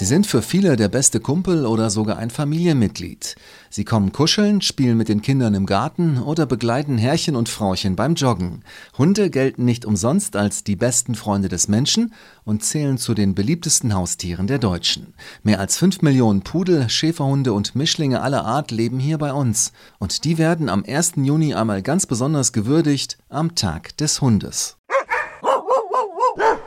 [0.00, 3.34] Sie sind für viele der beste Kumpel oder sogar ein Familienmitglied.
[3.68, 8.14] Sie kommen kuscheln, spielen mit den Kindern im Garten oder begleiten Herrchen und Frauchen beim
[8.14, 8.62] Joggen.
[8.96, 12.14] Hunde gelten nicht umsonst als die besten Freunde des Menschen
[12.44, 15.12] und zählen zu den beliebtesten Haustieren der Deutschen.
[15.42, 19.70] Mehr als fünf Millionen Pudel, Schäferhunde und Mischlinge aller Art leben hier bei uns.
[19.98, 21.12] Und die werden am 1.
[21.16, 24.78] Juni einmal ganz besonders gewürdigt am Tag des Hundes.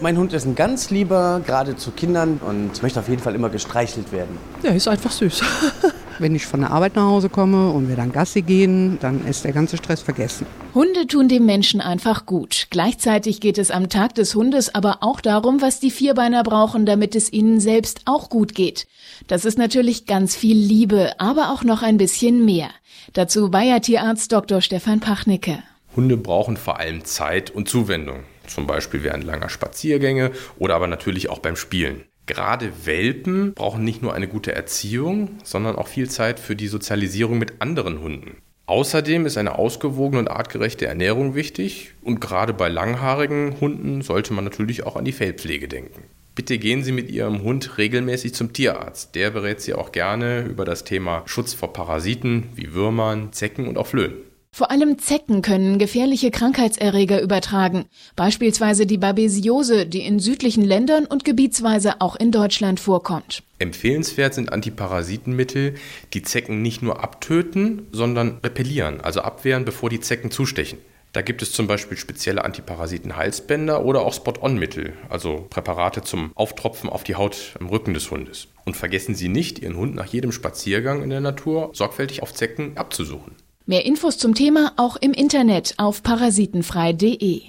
[0.00, 3.48] Mein Hund ist ein ganz lieber, gerade zu Kindern und möchte auf jeden Fall immer
[3.48, 4.38] gestreichelt werden.
[4.64, 5.40] Der ist einfach süß.
[6.18, 9.44] Wenn ich von der Arbeit nach Hause komme und wir dann Gassi gehen, dann ist
[9.44, 10.46] der ganze Stress vergessen.
[10.74, 12.66] Hunde tun dem Menschen einfach gut.
[12.70, 17.14] Gleichzeitig geht es am Tag des Hundes aber auch darum, was die Vierbeiner brauchen, damit
[17.14, 18.88] es ihnen selbst auch gut geht.
[19.28, 22.68] Das ist natürlich ganz viel Liebe, aber auch noch ein bisschen mehr.
[23.12, 24.60] Dazu Bayer Tierarzt Dr.
[24.60, 25.62] Stefan Pachnicke.
[25.94, 31.28] Hunde brauchen vor allem Zeit und Zuwendung, zum Beispiel während langer Spaziergänge oder aber natürlich
[31.28, 32.04] auch beim Spielen.
[32.26, 37.38] Gerade Welpen brauchen nicht nur eine gute Erziehung, sondern auch viel Zeit für die Sozialisierung
[37.38, 38.38] mit anderen Hunden.
[38.66, 44.44] Außerdem ist eine ausgewogene und artgerechte Ernährung wichtig und gerade bei langhaarigen Hunden sollte man
[44.44, 46.04] natürlich auch an die Fellpflege denken.
[46.34, 49.14] Bitte gehen Sie mit Ihrem Hund regelmäßig zum Tierarzt.
[49.14, 53.76] Der berät Sie auch gerne über das Thema Schutz vor Parasiten wie Würmern, Zecken und
[53.76, 54.14] auch Flöhen.
[54.54, 61.24] Vor allem Zecken können gefährliche Krankheitserreger übertragen, beispielsweise die Babesiose, die in südlichen Ländern und
[61.24, 63.42] gebietsweise auch in Deutschland vorkommt.
[63.58, 65.74] Empfehlenswert sind Antiparasitenmittel,
[66.12, 70.78] die Zecken nicht nur abtöten, sondern repellieren, also abwehren, bevor die Zecken zustechen.
[71.12, 77.02] Da gibt es zum Beispiel spezielle Antiparasiten-Halsbänder oder auch Spot-on-Mittel, also Präparate zum Auftropfen auf
[77.02, 78.46] die Haut am Rücken des Hundes.
[78.64, 82.76] Und vergessen Sie nicht, Ihren Hund nach jedem Spaziergang in der Natur sorgfältig auf Zecken
[82.76, 83.34] abzusuchen.
[83.66, 87.44] Mehr Infos zum Thema auch im Internet auf parasitenfrei.de.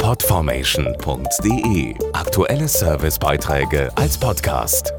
[0.00, 4.92] Podformation.de Aktuelle Servicebeiträge als Podcast.